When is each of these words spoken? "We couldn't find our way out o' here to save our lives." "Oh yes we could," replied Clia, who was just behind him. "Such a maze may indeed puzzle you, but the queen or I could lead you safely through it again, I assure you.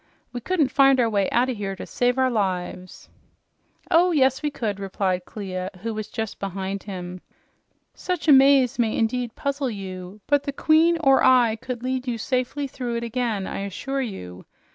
"We 0.33 0.41
couldn't 0.41 0.71
find 0.71 0.99
our 0.99 1.07
way 1.11 1.29
out 1.29 1.47
o' 1.47 1.53
here 1.53 1.75
to 1.75 1.85
save 1.85 2.17
our 2.17 2.31
lives." 2.31 3.07
"Oh 3.91 4.09
yes 4.09 4.41
we 4.41 4.49
could," 4.49 4.79
replied 4.79 5.25
Clia, 5.25 5.69
who 5.83 5.93
was 5.93 6.07
just 6.07 6.39
behind 6.39 6.81
him. 6.81 7.21
"Such 7.93 8.27
a 8.27 8.31
maze 8.31 8.79
may 8.79 8.97
indeed 8.97 9.35
puzzle 9.35 9.69
you, 9.69 10.19
but 10.25 10.41
the 10.41 10.53
queen 10.53 10.97
or 11.03 11.23
I 11.23 11.55
could 11.55 11.83
lead 11.83 12.07
you 12.07 12.17
safely 12.17 12.65
through 12.65 12.95
it 12.95 13.03
again, 13.03 13.45
I 13.45 13.59
assure 13.59 14.01
you. 14.01 14.47